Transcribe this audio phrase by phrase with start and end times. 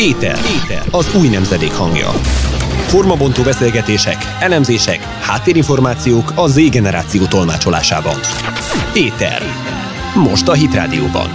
[0.00, 0.38] Éter.
[0.62, 0.82] Éter.
[0.90, 2.08] Az új nemzedék hangja.
[2.86, 8.14] Formabontó beszélgetések, elemzések, háttérinformációk a Z generáció tolmácsolásában.
[8.94, 9.42] Éter.
[10.14, 11.28] Most a Hit Rádióban.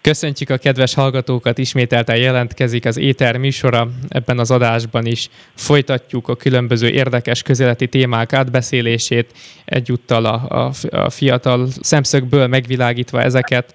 [0.00, 3.88] Köszöntjük a kedves hallgatókat, ismételten jelentkezik az Éter műsora.
[4.08, 9.32] Ebben az adásban is folytatjuk a különböző érdekes közéleti témák átbeszélését,
[9.64, 13.74] egyúttal a, a, a fiatal szemszögből megvilágítva ezeket.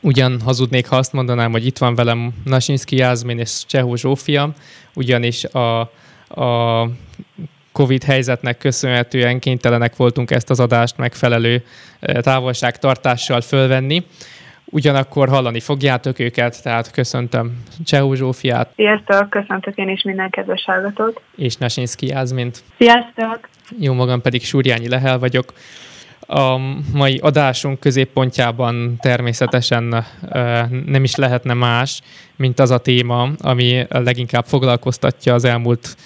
[0.00, 4.52] Ugyan hazudnék, ha azt mondanám, hogy itt van velem Nasinski Jászmin és Csehó Zsófia,
[4.94, 5.80] ugyanis a,
[6.28, 6.88] a
[7.72, 11.64] Covid helyzetnek köszönhetően kénytelenek voltunk ezt az adást megfelelő
[12.00, 14.04] eh, távolságtartással fölvenni.
[14.64, 18.72] Ugyanakkor hallani fogjátok őket, tehát köszöntöm Csehó Zsófiát.
[18.76, 21.20] Sziasztok, köszöntök én is minden kedves hallgatót.
[21.36, 22.62] És Nasinski Jászmint.
[22.78, 23.48] Sziasztok!
[23.78, 25.52] Jó magam pedig Súrjányi Lehel vagyok.
[26.34, 26.58] A
[26.92, 30.04] mai adásunk középpontjában természetesen
[30.86, 32.00] nem is lehetne más,
[32.36, 35.96] mint az a téma, ami leginkább foglalkoztatja az elmúlt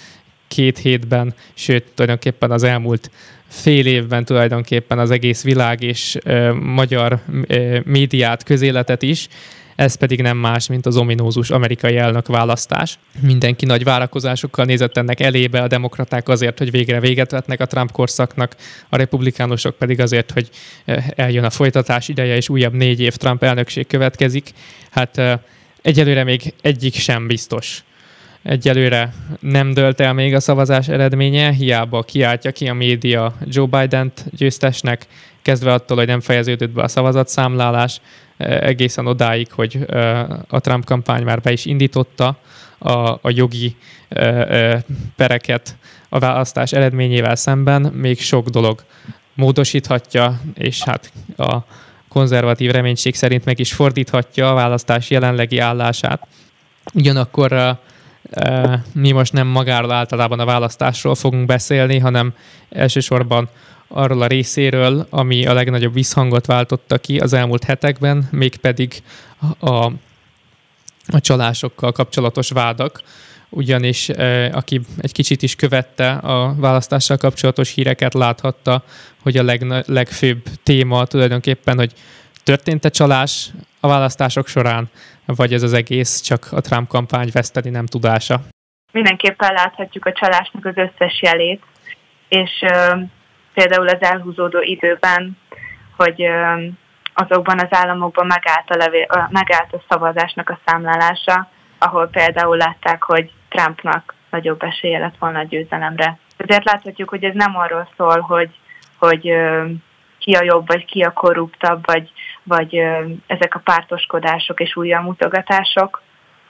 [0.47, 3.11] két hétben, sőt, tulajdonképpen az elmúlt
[3.47, 6.17] fél évben tulajdonképpen az egész világ és
[6.61, 7.19] magyar
[7.83, 9.27] médiát, közéletet is,
[9.77, 12.99] ez pedig nem más, mint az ominózus amerikai elnök választás.
[13.19, 17.91] Mindenki nagy várakozásokkal nézett ennek elébe, a demokraták azért, hogy végre véget vetnek a Trump
[17.91, 18.55] korszaknak,
[18.89, 20.49] a republikánusok pedig azért, hogy
[20.85, 24.49] eh, eljön a folytatás ideje, és újabb négy év Trump elnökség következik.
[24.89, 25.39] Hát eh,
[25.81, 27.83] egyelőre még egyik sem biztos.
[28.43, 34.25] Egyelőre nem dölt el még a szavazás eredménye, hiába kiáltja ki a média Joe Biden-t
[34.31, 35.05] győztesnek,
[35.41, 38.01] kezdve attól, hogy nem fejeződött be a szavazatszámlálás,
[38.37, 39.85] egészen odáig, hogy
[40.49, 42.37] a Trump kampány már be is indította
[42.77, 43.75] a, a jogi
[45.15, 45.77] pereket
[46.09, 48.83] a választás eredményével szemben, még sok dolog
[49.33, 51.57] módosíthatja, és hát a
[52.09, 56.27] konzervatív reménység szerint meg is fordíthatja a választás jelenlegi állását.
[56.93, 57.77] Ugyanakkor
[58.93, 62.33] mi most nem magáról általában a választásról fogunk beszélni, hanem
[62.69, 63.49] elsősorban
[63.87, 68.93] arról a részéről, ami a legnagyobb visszhangot váltotta ki az elmúlt hetekben, mégpedig
[69.59, 69.85] a,
[71.07, 73.01] a csalásokkal kapcsolatos vádak,
[73.49, 78.83] ugyanis e, aki egy kicsit is követte a választással kapcsolatos híreket, láthatta,
[79.21, 81.93] hogy a leg, legfőbb téma tulajdonképpen, hogy
[82.43, 83.49] történt-e csalás
[83.79, 84.89] a választások során,
[85.25, 88.41] vagy ez az egész csak a Trump kampány veszteni nem tudása?
[88.91, 91.61] Mindenképpen láthatjuk a csalásnak az összes jelét,
[92.29, 92.51] és
[93.57, 95.37] például az elhúzódó időben,
[95.95, 96.29] hogy
[97.13, 103.31] azokban az államokban megállt a, levél, megállt a szavazásnak a számlálása, ahol például látták, hogy
[103.49, 106.17] Trumpnak nagyobb esélye lett volna a győzelemre.
[106.37, 108.49] Ezért láthatjuk, hogy ez nem arról szól, hogy,
[108.97, 109.21] hogy
[110.19, 112.11] ki a jobb, vagy ki a korruptabb, vagy,
[112.43, 112.75] vagy
[113.27, 116.01] ezek a pártoskodások és újramutogatások,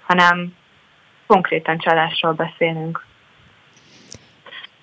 [0.05, 0.55] hanem
[1.27, 3.06] konkrétan csalásról beszélünk.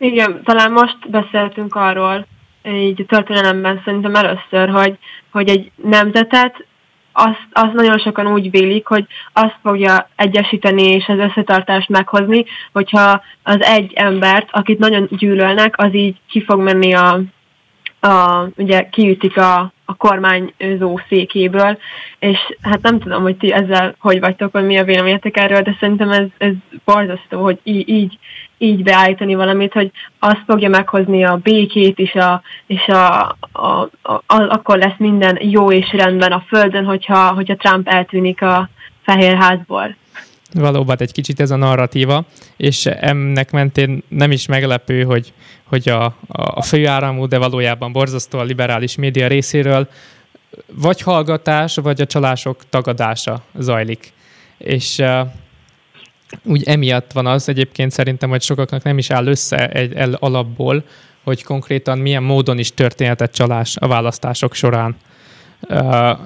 [0.04, 2.26] Igen, talán most beszéltünk arról,
[2.62, 4.98] így történelemben szerintem először, hogy,
[5.30, 6.66] hogy egy nemzetet
[7.12, 13.22] azt, azt nagyon sokan úgy vélik, hogy azt fogja egyesíteni és az összetartást meghozni, hogyha
[13.42, 17.20] az egy embert, akit nagyon gyűlölnek, az így ki fog menni a,
[18.00, 21.78] a ugye kiütik a, a kormányzó székéből,
[22.18, 25.76] és hát nem tudom, hogy ti ezzel hogy vagytok, vagy mi a véleményetek erről, de
[25.80, 26.52] szerintem ez, ez
[26.84, 28.18] borzasztó, hogy így, így,
[28.58, 34.12] így beállítani valamit, hogy azt fogja meghozni a békét, és, a, és a, a, a,
[34.12, 38.68] a, akkor lesz minden jó és rendben a Földön, hogyha, hogyha Trump eltűnik a
[39.02, 39.96] Fehérházból
[40.60, 42.24] valóban egy kicsit ez a narratíva,
[42.56, 45.32] és ennek mentén nem is meglepő, hogy,
[45.74, 49.88] hogy a, a főáramú, de valójában borzasztó a liberális média részéről
[50.72, 54.12] vagy hallgatás, vagy a csalások tagadása zajlik.
[54.58, 55.28] És uh,
[56.42, 60.84] úgy emiatt van az egyébként szerintem, hogy sokaknak nem is áll össze egy el alapból,
[61.22, 64.96] hogy konkrétan milyen módon is történhetett csalás a választások során.
[65.60, 66.18] Uh,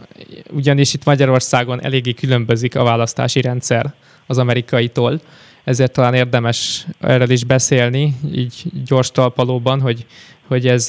[0.51, 3.93] ugyanis itt Magyarországon eléggé különbözik a választási rendszer
[4.27, 5.21] az amerikaitól,
[5.69, 10.07] ezért talán érdemes erről is beszélni, így gyors talpalóban, hogy,
[10.47, 10.89] hogy ez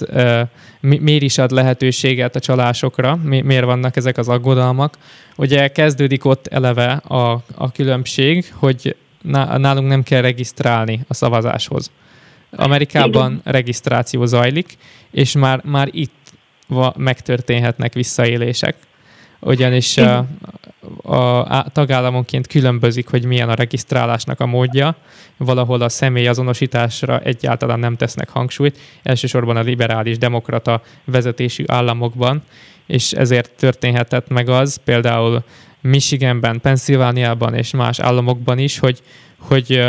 [0.80, 4.98] mi, miért is ad lehetőséget a csalásokra, mi, miért vannak ezek az aggodalmak.
[5.38, 8.96] Ugye kezdődik ott eleve a, a különbség, hogy
[9.58, 11.92] nálunk nem kell regisztrálni a szavazáshoz.
[12.52, 13.42] Amerikában Igen.
[13.44, 14.78] regisztráció zajlik,
[15.12, 16.34] és már, már itt
[16.98, 18.76] megtörténhetnek visszaélések
[19.40, 20.26] ugyanis a,
[21.04, 24.96] a tagállamonként különbözik, hogy milyen a regisztrálásnak a módja.
[25.38, 32.44] Valahol a személy azonosításra egyáltalán nem tesznek hangsúlyt, elsősorban a liberális demokrata vezetésű államokban,
[32.86, 35.44] és ezért történhetett meg az, például
[35.82, 39.02] Michiganben, Pennsylvániában és más államokban is, hogy,
[39.38, 39.82] hogy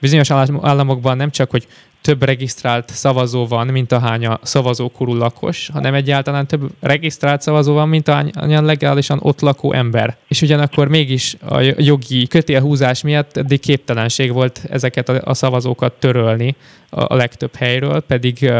[0.00, 1.66] bizonyos államokban nem csak, hogy
[2.06, 7.88] több regisztrált szavazó van, mint ahány a szavazókorú lakos, hanem egyáltalán több regisztrált szavazó van,
[7.88, 8.30] mint ahány
[8.64, 10.16] legálisan ott lakó ember.
[10.28, 16.56] És ugyanakkor mégis a jogi kötélhúzás miatt eddig képtelenség volt ezeket a szavazókat törölni
[16.90, 18.52] a legtöbb helyről, pedig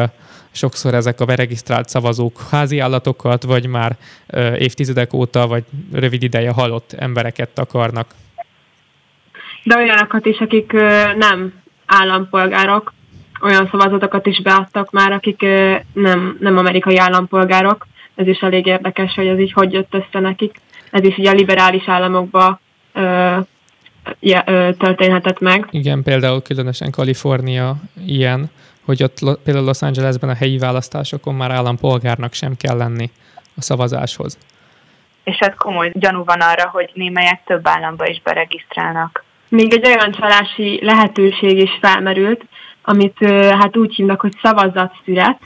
[0.50, 3.96] sokszor ezek a beregisztrált szavazók házi állatokat, vagy már
[4.58, 8.14] évtizedek óta, vagy rövid ideje halott embereket akarnak.
[9.62, 10.72] De olyanokat is, akik
[11.16, 11.52] nem
[11.87, 12.94] állampolgárok,
[13.43, 15.41] olyan szavazatokat is beadtak már, akik
[15.93, 17.87] nem, nem amerikai állampolgárok.
[18.15, 20.61] Ez is elég érdekes, hogy ez így hogy jött össze nekik.
[20.91, 22.61] Ez is ugye a liberális államokba
[22.93, 23.37] ö,
[24.21, 25.67] ja, ö, történhetett meg.
[25.71, 28.50] Igen, például különösen Kalifornia ilyen,
[28.85, 33.11] hogy ott például Los Angelesben a helyi választásokon már állampolgárnak sem kell lenni
[33.56, 34.39] a szavazáshoz.
[35.25, 39.25] És hát komoly gyanú van arra, hogy némelyek több államba is beregisztrálnak.
[39.49, 42.44] Még egy olyan csalási lehetőség is felmerült,
[42.88, 43.17] amit
[43.50, 45.38] hát úgy hívnak, hogy szavazatszület.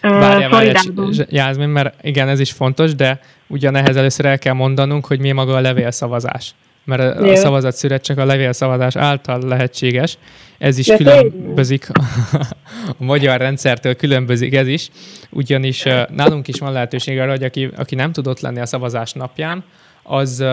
[0.00, 0.82] Várjál, várjál,
[1.28, 5.54] Jászmin, mert igen, ez is fontos, de ugyanehhez először el kell mondanunk, hogy mi maga
[5.54, 6.54] a levélszavazás.
[6.84, 10.18] Mert a, szavazatszület csak a levélszavazás által lehetséges.
[10.58, 14.90] Ez is de különbözik a, magyar rendszertől, különbözik ez is.
[15.30, 19.64] Ugyanis nálunk is van lehetőség arra, hogy aki, aki nem tudott lenni a szavazás napján,
[20.02, 20.44] az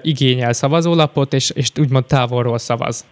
[0.00, 3.04] igényel szavazólapot, és, és úgymond távolról szavaz.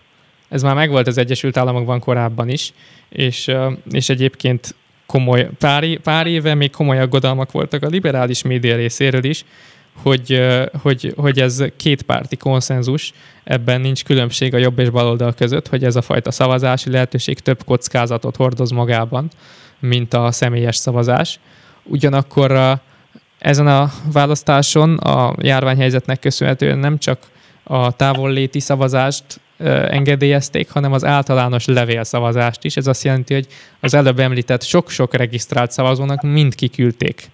[0.49, 2.73] Ez már megvolt az Egyesült Államokban korábban is,
[3.09, 3.51] és,
[3.91, 4.75] és egyébként
[5.07, 9.45] komoly, pár, pár éve még komoly aggodalmak voltak a liberális média részéről is,
[10.03, 10.43] hogy,
[10.83, 13.13] hogy, hogy ez kétpárti konszenzus,
[13.45, 17.65] ebben nincs különbség a jobb és baloldal között, hogy ez a fajta szavazási lehetőség több
[17.65, 19.29] kockázatot hordoz magában,
[19.81, 21.41] mint a személyes szavazás.
[21.83, 22.79] Ugyanakkor
[23.39, 27.19] ezen a választáson a járványhelyzetnek köszönhetően nem csak
[27.69, 29.41] a távolléti szavazást
[29.89, 32.77] engedélyezték, hanem az általános levélszavazást is.
[32.77, 33.47] Ez azt jelenti, hogy
[33.81, 37.31] az előbb említett sok-sok regisztrált szavazónak mind kiküldték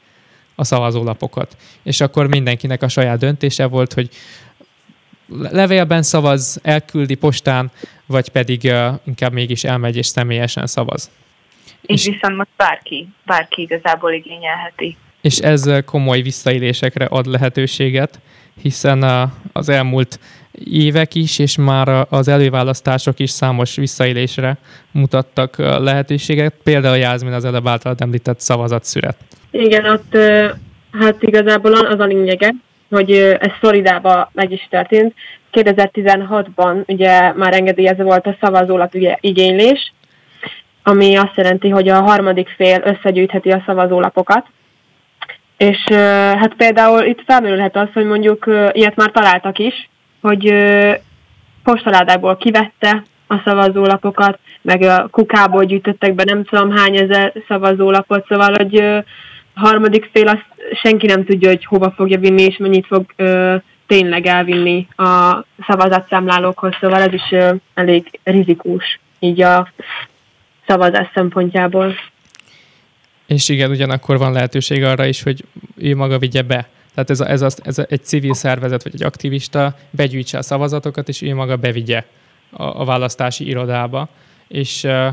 [0.54, 1.56] a szavazólapokat.
[1.82, 4.08] És akkor mindenkinek a saját döntése volt, hogy
[5.50, 7.70] levélben szavaz, elküldi postán,
[8.06, 11.10] vagy pedig uh, inkább mégis elmegy és személyesen szavaz.
[11.80, 14.96] És, és viszont most bárki, bárki igazából igényelheti.
[15.20, 18.20] És ez komoly visszaélésekre ad lehetőséget,
[18.62, 20.18] hiszen az elmúlt
[20.64, 24.56] évek is, és már az előválasztások is számos visszaélésre
[24.90, 29.16] mutattak lehetőséget, például Jászmin az előbb által említett szavazatszület.
[29.50, 30.16] Igen, ott
[30.92, 32.54] hát igazából az a lényege,
[32.90, 35.14] hogy ez Floridában meg is történt.
[35.52, 39.92] 2016-ban ugye már engedélyezve volt a szavazólap igénylés,
[40.82, 44.46] ami azt jelenti, hogy a harmadik fél összegyűjtheti a szavazólapokat,
[45.56, 45.84] és
[46.38, 49.88] hát például itt felmerülhet az, hogy mondjuk ilyet már találtak is,
[50.20, 50.54] hogy
[51.64, 58.54] postaládákból kivette a szavazólapokat, meg a kukából gyűjtöttek be nem tudom hány ezer szavazólapot, szóval,
[58.56, 58.76] hogy
[59.54, 60.44] a harmadik fél azt
[60.82, 63.56] senki nem tudja, hogy hova fogja vinni, és mennyit fog ö,
[63.86, 69.68] tényleg elvinni a szavazatszámlálókhoz, szóval ez is ö, elég rizikós így a
[70.66, 71.94] szavazás szempontjából.
[73.26, 75.44] És igen, ugyanakkor van lehetőség arra is, hogy
[75.76, 76.69] ő maga vigye be.
[76.94, 80.43] Tehát ez, a, ez, a, ez a, egy civil szervezet vagy egy aktivista begyűjtse a
[80.43, 82.04] szavazatokat, és ő maga bevigye
[82.50, 84.09] a, a választási irodába.
[84.49, 85.07] És uh,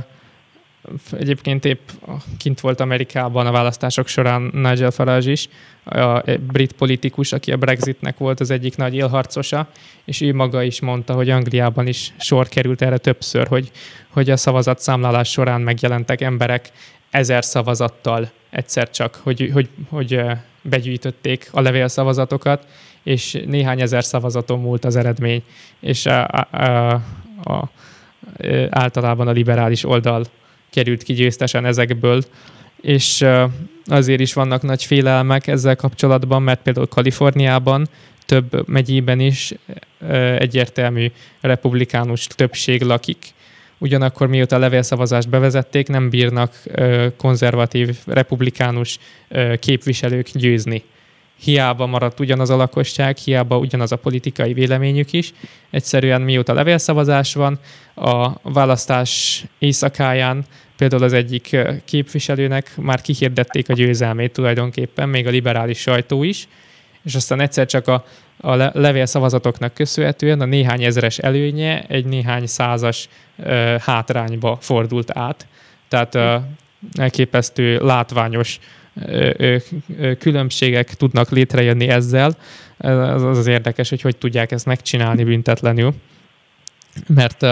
[1.11, 1.89] egyébként épp
[2.37, 5.47] kint volt Amerikában a választások során Nigel Farage is,
[5.83, 9.67] a brit politikus, aki a Brexitnek volt az egyik nagy élharcosa,
[10.05, 13.71] és ő maga is mondta, hogy Angliában is sor került erre többször, hogy,
[14.09, 16.71] hogy a szavazatszámlálás során megjelentek emberek
[17.11, 20.21] ezer szavazattal egyszer csak, hogy, hogy, hogy
[20.61, 22.65] begyűjtötték a levélszavazatokat,
[23.03, 25.43] és néhány ezer szavazaton múlt az eredmény,
[25.79, 27.69] és a, a, a, a,
[28.69, 30.25] általában a liberális oldal
[30.69, 32.23] került ki győztesen ezekből,
[32.81, 33.25] és
[33.85, 37.87] azért is vannak nagy félelmek ezzel kapcsolatban, mert például Kaliforniában
[38.25, 39.53] több megyében is
[40.37, 43.33] egyértelmű republikánus többség lakik,
[43.81, 46.63] ugyanakkor mióta a levélszavazást bevezették, nem bírnak
[47.17, 48.99] konzervatív, republikánus
[49.59, 50.83] képviselők győzni.
[51.39, 55.33] Hiába maradt ugyanaz a lakosság, hiába ugyanaz a politikai véleményük is.
[55.69, 57.59] Egyszerűen mióta levélszavazás van,
[57.95, 60.45] a választás éjszakáján
[60.77, 66.47] például az egyik képviselőnek már kihirdették a győzelmét tulajdonképpen, még a liberális sajtó is,
[67.03, 68.05] és aztán egyszer csak a
[68.41, 73.09] a levélszavazatoknak köszönhetően a néhány ezeres előnye egy néhány százas
[73.79, 75.47] hátrányba fordult át.
[75.87, 76.43] Tehát
[76.93, 78.59] elképesztő látványos
[80.19, 82.35] különbségek tudnak létrejönni ezzel.
[82.77, 85.93] Az az érdekes, hogy hogy tudják ezt megcsinálni büntetlenül.
[87.07, 87.45] Mert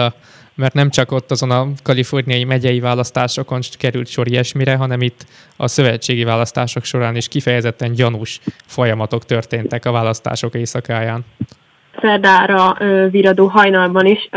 [0.60, 5.68] mert nem csak ott azon a kaliforniai megyei választásokon került sor ilyesmire, hanem itt a
[5.68, 11.24] szövetségi választások során is kifejezetten gyanús folyamatok történtek a választások éjszakáján.
[12.00, 12.76] Szerdára
[13.10, 14.28] viradó hajnalban is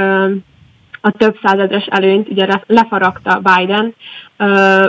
[1.01, 3.95] a több százezres előnyt ugye lefaragta Biden,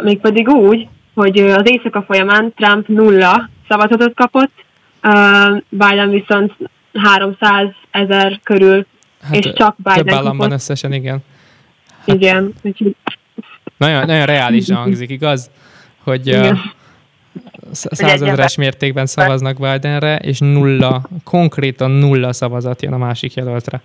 [0.02, 4.52] mégpedig úgy, hogy az éjszaka folyamán Trump nulla szavazatot kapott,
[5.68, 6.52] Biden viszont
[6.92, 8.86] 300 ezer körül
[9.24, 10.52] Hát és csak Biden Több államban kapott.
[10.52, 11.22] összesen, igen.
[12.06, 12.54] Hát, igen.
[13.76, 15.50] Nagyon, nagyon reális hangzik, igaz?
[16.02, 16.58] Hogy igen.
[18.56, 23.80] mértékben szavaznak Bidenre, és nulla, konkrétan nulla szavazat jön a másik jelöltre.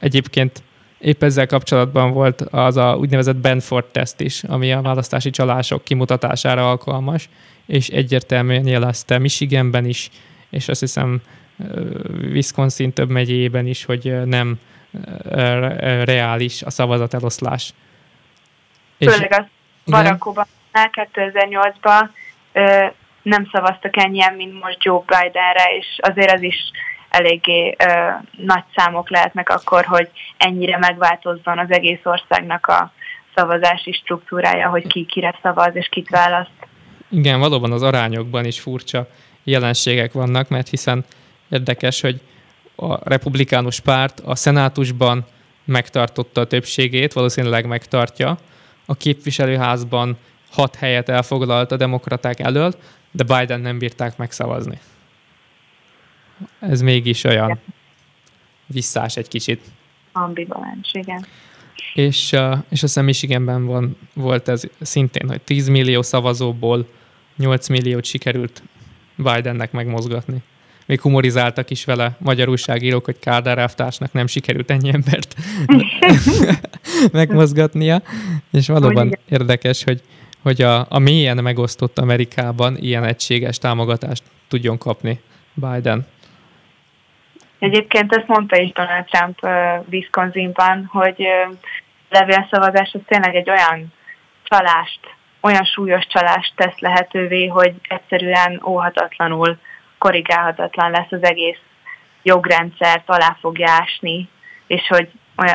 [0.00, 0.62] Egyébként
[0.98, 6.70] épp ezzel kapcsolatban volt az a úgynevezett Benford teszt is, ami a választási csalások kimutatására
[6.70, 7.28] alkalmas,
[7.66, 10.10] és egyértelműen jelezte Michiganben is,
[10.50, 11.20] és azt hiszem
[12.22, 14.60] Wisconsin több megyében is, hogy nem
[16.04, 17.72] reális a szavazat eloszlás.
[18.98, 19.44] Főleg az
[19.86, 22.08] Barack Obama 2008-ban
[23.22, 26.56] nem szavaztak ennyien, mint most Joe Bidenre, és azért az is
[27.08, 32.92] eléggé ö, nagy számok lehetnek akkor, hogy ennyire megváltozzon az egész országnak a
[33.34, 36.50] szavazási struktúrája, hogy ki kire szavaz és kit választ.
[37.08, 39.06] Igen, valóban az arányokban is furcsa
[39.44, 41.04] jelenségek vannak, mert hiszen
[41.52, 42.20] Érdekes, hogy
[42.76, 45.24] a republikánus párt a szenátusban
[45.64, 48.38] megtartotta a többségét, valószínűleg megtartja.
[48.86, 50.16] A képviselőházban
[50.50, 52.74] hat helyet elfoglalt a demokraták elől,
[53.10, 54.78] de Biden nem bírták megszavazni.
[56.60, 57.60] Ez mégis olyan
[58.66, 59.60] visszás egy kicsit.
[60.12, 61.26] Ambivalens, igen.
[61.94, 62.38] És, és
[62.70, 66.88] azt hiszem Michiganben van, volt ez szintén, hogy 10 millió szavazóból
[67.36, 68.62] 8 milliót sikerült
[69.16, 70.42] Bidennek megmozgatni
[70.86, 75.34] még humorizáltak is vele magyar újságírók, hogy Kádár elvtársnak nem sikerült ennyi embert
[77.12, 78.02] megmozgatnia,
[78.52, 80.00] és valóban érdekes, hogy,
[80.42, 85.20] hogy a, a mélyen megosztott Amerikában ilyen egységes támogatást tudjon kapni
[85.54, 86.06] Biden.
[87.58, 91.56] Egyébként ezt mondta is Donald Trump uh, Wisconsinban, hogy uh,
[92.08, 93.92] levélszavazás az tényleg egy olyan
[94.42, 95.00] csalást,
[95.40, 99.58] olyan súlyos csalást tesz lehetővé, hogy egyszerűen óhatatlanul
[100.02, 101.58] korrigálhatatlan lesz az egész
[102.22, 104.28] jogrendszer, alá fogja ásni,
[104.66, 105.08] és hogy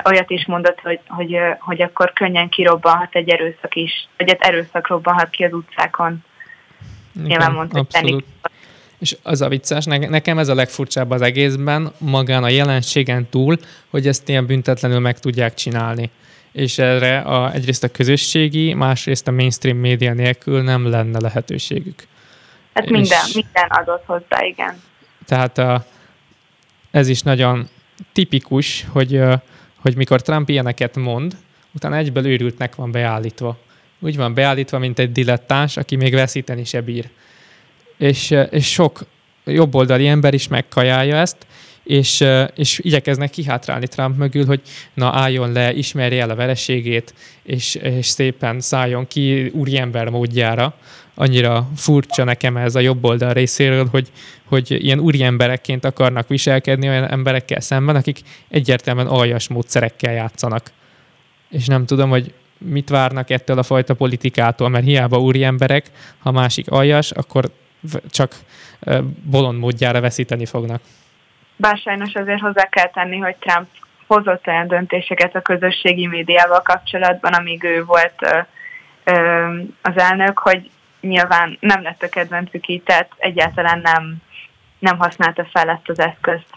[0.05, 4.87] olyat is mondott, hogy, hogy, hogy akkor könnyen kirobbanhat egy erőszak is, vagy egy erőszak
[4.87, 6.23] robbanhat ki az utcákon.
[7.15, 8.23] Igen, Nyilván mondta, hogy
[8.99, 13.57] És az a vicces, nekem ez a legfurcsább az egészben, magán a jelenségen túl,
[13.89, 16.09] hogy ezt ilyen büntetlenül meg tudják csinálni.
[16.51, 22.07] És erre a, egyrészt a közösségi, másrészt a mainstream média nélkül nem lenne lehetőségük.
[22.77, 24.81] Hát minden, és, minden adott hozzá, igen.
[25.25, 25.85] Tehát
[26.91, 27.69] ez is nagyon
[28.13, 29.21] tipikus, hogy,
[29.81, 31.37] hogy mikor Trump ilyeneket mond,
[31.73, 33.57] utána egyből őrültnek van beállítva.
[33.99, 37.09] Úgy van beállítva, mint egy dilettáns, aki még veszíteni se bír.
[37.97, 38.99] És, és sok
[39.45, 41.37] jobboldali ember is megkajálja ezt,
[41.83, 42.23] és,
[42.55, 44.61] és igyekeznek kihátrálni Trump mögül, hogy
[44.93, 50.73] na álljon le, ismerje el a vereségét, és, és szépen szálljon ki úriember módjára.
[51.19, 54.11] Annyira furcsa nekem ez a jobb oldal részéről, hogy,
[54.45, 58.19] hogy ilyen úriemberekként akarnak viselkedni olyan emberekkel szemben, akik
[58.49, 60.71] egyértelműen aljas módszerekkel játszanak.
[61.49, 65.85] És nem tudom, hogy mit várnak ettől a fajta politikától, mert hiába úri emberek,
[66.19, 67.45] ha másik aljas, akkor
[68.09, 68.35] csak
[69.23, 70.81] bolond módjára veszíteni fognak.
[71.55, 73.67] Bár sajnos azért hozzá kell tenni, hogy Trump
[74.07, 78.45] hozott olyan döntéseket a közösségi médiával kapcsolatban, amíg ő volt
[79.81, 80.69] az elnök, hogy
[81.07, 84.15] nyilván nem lett a kedvencük így, tehát egyáltalán nem,
[84.79, 86.49] nem használta fel ezt az eszközt,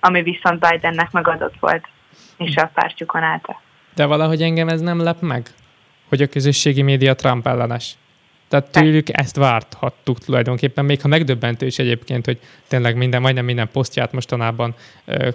[0.00, 1.88] ami viszont Bidennek megadott volt,
[2.36, 3.60] és a pártjukon állta.
[3.94, 5.46] De valahogy engem ez nem lep meg,
[6.08, 7.94] hogy a közösségi média Trump ellenes.
[8.48, 12.38] Tehát tőlük ezt várthattuk tulajdonképpen, még ha megdöbbentő is egyébként, hogy
[12.68, 14.74] tényleg minden, majdnem minden posztját mostanában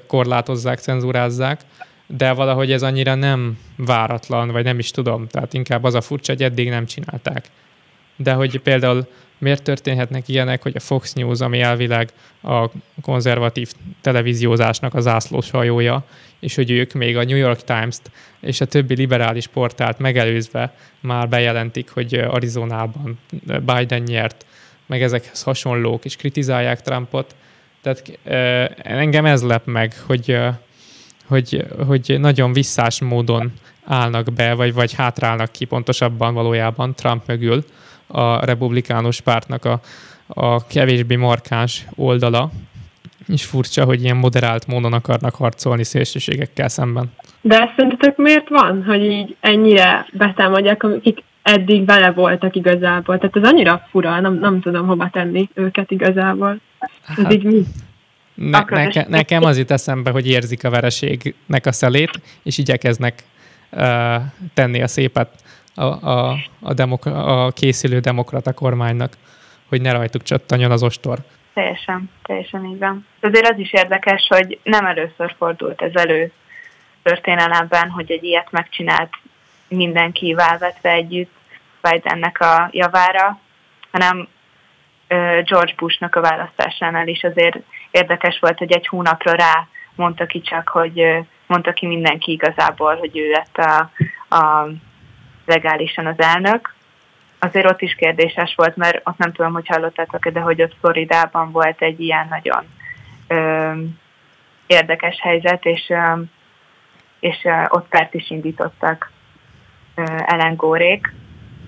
[0.08, 1.62] korlátozzák, cenzúrázzák,
[2.08, 6.32] de valahogy ez annyira nem váratlan, vagy nem is tudom, tehát inkább az a furcsa,
[6.32, 7.46] hogy eddig nem csinálták.
[8.15, 12.10] De hogy például miért történhetnek ilyenek, hogy a Fox News, ami elvileg
[12.43, 12.70] a
[13.01, 16.05] konzervatív televíziózásnak az zászlós hajója,
[16.39, 21.29] és hogy ők még a New York Times-t és a többi liberális portált megelőzve már
[21.29, 23.20] bejelentik, hogy Arizonában
[23.65, 24.46] Biden nyert,
[24.86, 27.36] meg ezekhez hasonlók, és kritizálják Trumpot.
[27.82, 28.20] Tehát
[28.84, 30.38] engem ez lep meg, hogy,
[31.25, 33.53] hogy, hogy nagyon visszás módon
[33.84, 37.63] állnak be, vagy, vagy hátrálnak ki pontosabban valójában Trump mögül,
[38.13, 39.79] a republikánus pártnak a,
[40.27, 42.51] a kevésbé markáns oldala,
[43.27, 47.12] és furcsa, hogy ilyen moderált módon akarnak harcolni szélsőségekkel szemben.
[47.41, 53.17] De ezt szerintetek miért van, hogy így ennyire betámadják, akik eddig vele voltak igazából?
[53.17, 56.60] Tehát ez annyira fura, nem, nem tudom hova tenni őket igazából.
[57.08, 57.63] Ez hát, így mi?
[58.34, 63.24] Ne, neke, nekem az jut eszembe, hogy érzik a vereségnek a szelét, és igyekeznek
[63.72, 64.15] uh,
[64.53, 65.29] tenni a szépet
[65.75, 69.13] a, a, a, demok- a készülő demokrata kormánynak,
[69.70, 71.18] hogy ne rajtuk csattanjon az ostor.
[71.53, 73.06] Teljesen, teljesen így van.
[73.22, 76.32] Azért az is érdekes, hogy nem először fordult ez elő
[77.03, 79.13] történelemben, hogy egy ilyet megcsinált
[79.68, 81.32] mindenki válvetve együtt
[81.82, 83.39] Bidennek a javára,
[83.92, 84.27] hanem
[85.44, 87.58] George Bushnak a választásánál is azért
[87.92, 91.03] érdekes volt, hogy egy hónapra rá mondta ki csak, hogy
[91.48, 93.92] mondta ki mindenki igazából, hogy ő lett a,
[94.36, 94.68] a
[95.45, 96.73] legálisan az elnök.
[97.39, 101.51] Azért ott is kérdéses volt, mert ott nem tudom, hogy hallottátok de hogy ott Floridában
[101.51, 102.63] volt egy ilyen nagyon
[103.27, 103.71] ö,
[104.67, 106.21] érdekes helyzet, és, ö,
[107.19, 109.12] és ö, ott pert is indítottak
[109.95, 111.13] ö, Ellen Górék,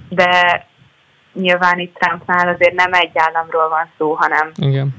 [0.10, 0.66] de
[1.34, 4.96] nyilván itt Trumpnál azért nem egy államról van szó, hanem Igen.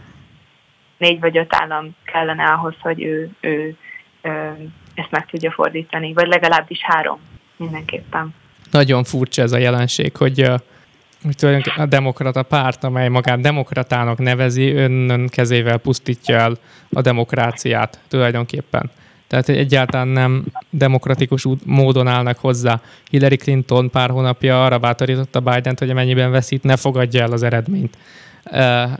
[0.99, 3.77] négy vagy öt állam kellene ahhoz, hogy ő, ő,
[4.23, 4.57] ő
[4.95, 7.21] ezt meg tudja fordítani, vagy legalábbis három
[7.57, 8.35] mindenképpen.
[8.77, 10.51] Nagyon furcsa ez a jelenség, hogy
[11.23, 16.59] hogy a demokrata párt, amely magát demokratának nevezi, önnön kezével pusztítja el
[16.93, 18.91] a demokráciát tulajdonképpen.
[19.27, 22.81] Tehát egyáltalán nem demokratikus módon állnak hozzá.
[23.11, 27.97] Hillary Clinton pár hónapja arra bátorította Biden-t, hogy amennyiben veszít, ne fogadja el az eredményt.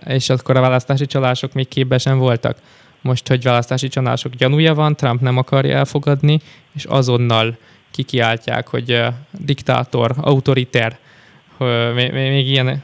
[0.07, 2.57] És akkor a választási csalások még képbe voltak.
[3.01, 6.41] Most, hogy választási csalások gyanúja van, Trump nem akarja elfogadni,
[6.75, 7.57] és azonnal
[7.97, 10.99] kikiáltják, hogy diktátor, autoriter,
[11.95, 12.83] még, még ilyen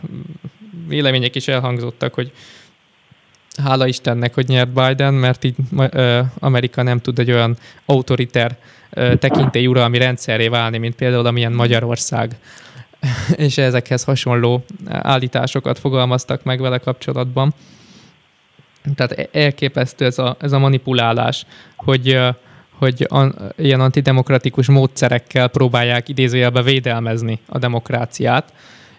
[0.88, 2.32] vélemények is elhangzottak, hogy
[3.62, 5.56] hála Istennek, hogy nyert Biden, mert így
[6.38, 8.56] Amerika nem tud egy olyan autoriter
[9.18, 12.36] tekintélyuralmi rendszerré válni, mint például amilyen Magyarország.
[13.36, 17.54] És ezekhez hasonló állításokat fogalmaztak meg vele kapcsolatban.
[18.94, 22.18] Tehát e-, elképesztő ez a, ez a manipulálás, hogy
[22.82, 28.52] hogy an, ilyen antidemokratikus módszerekkel próbálják idézőjelbe védelmezni a demokráciát,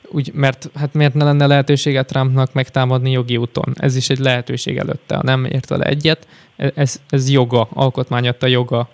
[0.07, 3.73] úgy, mert hát miért ne lenne lehetősége Trumpnak megtámadni jogi úton?
[3.75, 5.15] Ez is egy lehetőség előtte.
[5.15, 8.89] Ha nem ért vele egyet, e, ez, ez joga, alkotmány adta joga,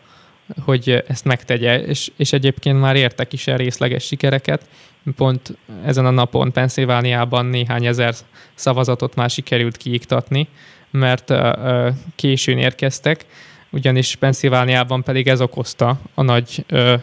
[0.66, 4.68] hogy ezt megtegye, és, és egyébként már értek is el részleges sikereket.
[5.16, 8.14] Pont ezen a napon Pennsylvániában néhány ezer
[8.56, 10.48] szavazatot már sikerült kiiktatni,
[10.92, 13.26] mert uh, későn érkeztek,
[13.72, 16.94] ugyanis Pennsylvániában pedig ez okozta a nagy uh,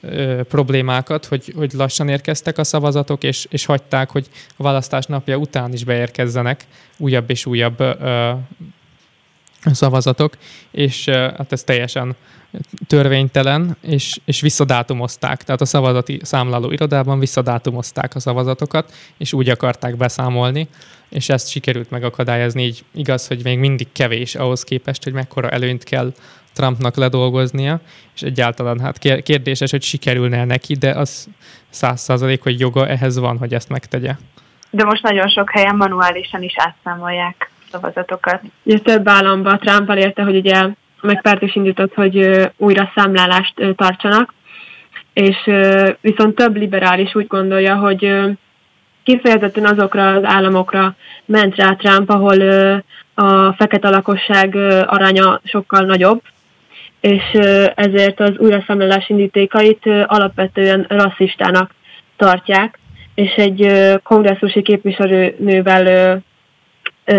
[0.00, 5.36] ö, problémákat, hogy, hogy lassan érkeztek a szavazatok, és, és hagyták, hogy a választás napja
[5.36, 8.32] után is beérkezzenek újabb és újabb ö,
[9.72, 10.32] szavazatok,
[10.70, 12.16] és hát ez teljesen
[12.86, 15.42] törvénytelen, és, és visszadátumozták.
[15.42, 20.68] Tehát a szavazati számláló irodában visszadátumozták a szavazatokat, és úgy akarták beszámolni,
[21.08, 22.62] és ezt sikerült megakadályozni.
[22.62, 26.12] Így igaz, hogy még mindig kevés ahhoz képest, hogy mekkora előnyt kell
[26.52, 27.80] Trumpnak ledolgoznia,
[28.14, 31.28] és egyáltalán hát kérdéses, hogy sikerülne neki, de az
[31.70, 34.14] száz százalék, hogy joga ehhez van, hogy ezt megtegye.
[34.70, 38.40] De most nagyon sok helyen manuálisan is átszámolják szavazatokat.
[38.62, 40.66] Ugye több államban Trump elérte, hogy ugye
[41.00, 44.34] meg is indított, hogy újra számlálást tartsanak,
[45.12, 45.36] és
[46.00, 48.14] viszont több liberális úgy gondolja, hogy
[49.02, 52.40] kifejezetten azokra az államokra ment rá Trump, ahol
[53.14, 54.54] a fekete lakosság
[54.86, 56.22] aránya sokkal nagyobb,
[57.00, 57.22] és
[57.74, 61.74] ezért az újraszámlálás indítékait alapvetően rasszistának
[62.16, 62.78] tartják,
[63.14, 63.70] és egy
[64.02, 66.22] kongresszusi képviselőnővel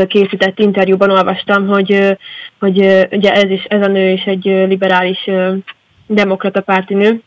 [0.07, 2.17] készített interjúban olvastam, hogy,
[2.59, 2.77] hogy
[3.11, 5.29] ugye ez, is, ez a nő is egy liberális
[6.07, 7.21] demokrata párti nő,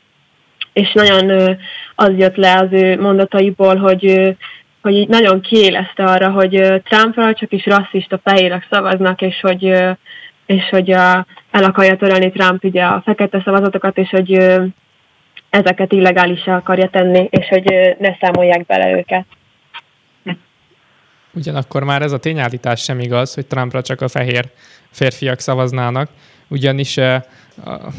[0.72, 1.56] és nagyon
[1.94, 4.36] az jött le az ő mondataiból, hogy,
[4.82, 9.96] hogy így nagyon kiélezte arra, hogy Trumpra csak is rasszista fehérek szavaznak, és hogy
[10.48, 14.32] és hogy a, el akarja törölni Trump ugye a fekete szavazatokat, és hogy
[15.50, 19.26] ezeket illegálisá akarja tenni, és hogy ne számolják bele őket.
[21.38, 24.50] Ugyanakkor már ez a tényállítás sem igaz, hogy Trumpra csak a fehér
[24.90, 26.10] férfiak szavaznának,
[26.48, 26.98] ugyanis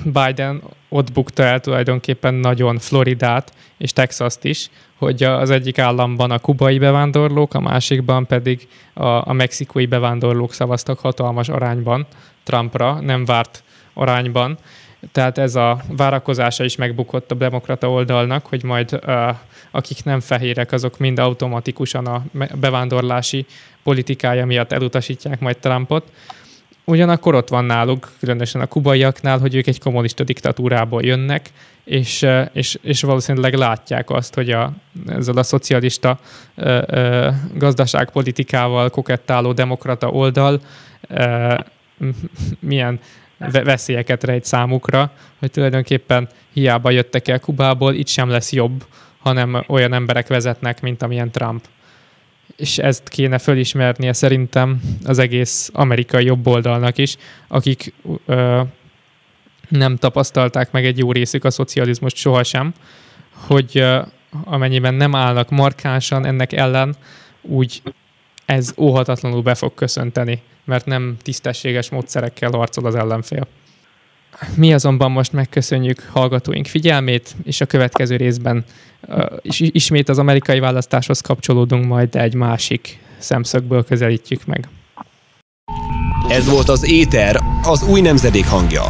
[0.03, 6.39] Biden ott bukta el tulajdonképpen nagyon Floridát és Texast is, hogy az egyik államban a
[6.39, 12.07] kubai bevándorlók, a másikban pedig a, a mexikói bevándorlók szavaztak hatalmas arányban
[12.43, 14.57] Trumpra, nem várt arányban,
[15.11, 18.99] Tehát ez a várakozása is megbukott a demokrata oldalnak, hogy majd
[19.71, 22.23] akik nem fehérek, azok mind automatikusan a
[22.59, 23.45] bevándorlási
[23.83, 26.11] politikája miatt elutasítják majd Trumpot.
[26.85, 31.49] Ugyanakkor ott van náluk, különösen a kubaiaknál, hogy ők egy kommunista diktatúrából jönnek,
[31.83, 34.73] és, és, és valószínűleg látják azt, hogy a,
[35.07, 36.19] ezzel a szocialista
[36.55, 40.61] ö, ö, gazdaságpolitikával kokettáló demokrata oldal
[41.07, 41.53] ö,
[42.59, 42.99] milyen
[43.39, 48.85] veszélyeket rejt számukra, hogy tulajdonképpen hiába jöttek el Kubából, itt sem lesz jobb,
[49.19, 51.65] hanem olyan emberek vezetnek, mint amilyen Trump.
[52.55, 57.15] És ezt kéne fölismernie szerintem az egész amerikai jobboldalnak is,
[57.47, 57.93] akik
[58.25, 58.61] ö,
[59.69, 62.73] nem tapasztalták meg egy jó részük a szocializmust sohasem,
[63.31, 64.01] hogy ö,
[64.43, 66.95] amennyiben nem állnak markánsan ennek ellen,
[67.41, 67.81] úgy
[68.49, 73.47] ez óhatatlanul be fog köszönteni, mert nem tisztességes módszerekkel harcol az ellenfél.
[74.55, 78.65] Mi azonban most megköszönjük hallgatóink figyelmét, és a következő részben
[79.07, 84.67] uh, ismét az amerikai választáshoz kapcsolódunk, majd egy másik szemszögből közelítjük meg.
[86.29, 88.83] Ez volt az Éter, az új nemzedék hangja.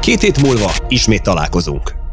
[0.00, 2.03] Két hét múlva ismét találkozunk.